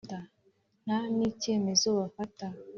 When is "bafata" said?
1.99-2.47